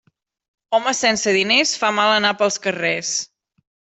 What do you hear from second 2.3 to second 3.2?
pels carrers.